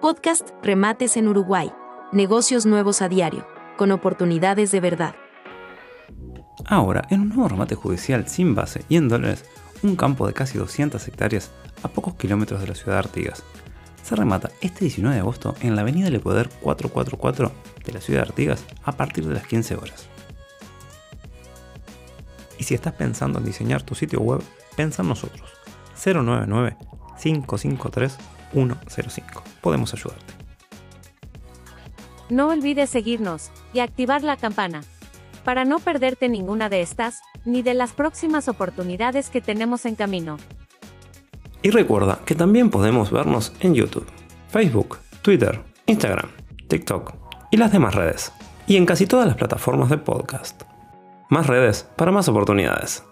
Podcast 0.00 0.48
Remates 0.62 1.18
en 1.18 1.28
Uruguay. 1.28 1.70
Negocios 2.10 2.64
nuevos 2.64 3.02
a 3.02 3.10
diario, 3.10 3.46
con 3.76 3.92
oportunidades 3.92 4.70
de 4.70 4.80
verdad. 4.80 5.14
Ahora, 6.64 7.06
en 7.10 7.20
un 7.20 7.28
nuevo 7.28 7.48
remate 7.48 7.74
judicial 7.74 8.26
sin 8.26 8.54
base 8.54 8.82
y 8.88 8.96
en 8.96 9.10
dólares, 9.10 9.44
un 9.82 9.96
campo 9.96 10.26
de 10.26 10.32
casi 10.32 10.56
200 10.56 11.06
hectáreas 11.06 11.50
a 11.82 11.88
pocos 11.88 12.14
kilómetros 12.14 12.62
de 12.62 12.68
la 12.68 12.74
ciudad 12.74 12.94
de 12.94 12.98
Artigas. 13.00 13.42
Se 14.02 14.16
remata 14.16 14.50
este 14.62 14.86
19 14.86 15.16
de 15.16 15.20
agosto 15.20 15.54
en 15.60 15.76
la 15.76 15.82
avenida 15.82 16.08
Le 16.08 16.18
Poder 16.18 16.48
444 16.62 17.52
de 17.84 17.92
la 17.92 18.00
ciudad 18.00 18.22
de 18.22 18.28
Artigas 18.28 18.64
a 18.82 18.92
partir 18.92 19.26
de 19.26 19.34
las 19.34 19.46
15 19.46 19.74
horas. 19.74 20.08
Y 22.58 22.64
si 22.64 22.74
estás 22.74 22.94
pensando 22.94 23.38
en 23.38 23.44
diseñar 23.44 23.82
tu 23.82 23.94
sitio 23.94 24.20
web, 24.20 24.42
piensa 24.76 25.02
en 25.02 25.10
nosotros. 25.10 25.52
099-553-105. 27.22 29.42
Podemos 29.60 29.94
ayudarte. 29.94 30.34
No 32.28 32.48
olvides 32.48 32.90
seguirnos 32.90 33.52
y 33.72 33.78
activar 33.80 34.22
la 34.22 34.36
campana 34.36 34.82
para 35.44 35.64
no 35.64 35.78
perderte 35.78 36.28
ninguna 36.28 36.68
de 36.68 36.82
estas, 36.82 37.20
ni 37.44 37.62
de 37.62 37.74
las 37.74 37.92
próximas 37.92 38.48
oportunidades 38.48 39.30
que 39.30 39.40
tenemos 39.40 39.86
en 39.86 39.96
camino. 39.96 40.36
Y 41.62 41.70
recuerda 41.70 42.20
que 42.24 42.34
también 42.34 42.70
podemos 42.70 43.10
vernos 43.10 43.52
en 43.60 43.74
YouTube, 43.74 44.06
Facebook, 44.48 44.98
Twitter, 45.22 45.60
Instagram, 45.86 46.30
TikTok 46.68 47.14
y 47.50 47.56
las 47.56 47.72
demás 47.72 47.94
redes. 47.94 48.32
Y 48.66 48.76
en 48.76 48.86
casi 48.86 49.06
todas 49.06 49.26
las 49.26 49.36
plataformas 49.36 49.90
de 49.90 49.98
podcast. 49.98 50.62
Más 51.28 51.46
redes 51.46 51.88
para 51.96 52.12
más 52.12 52.28
oportunidades. 52.28 53.04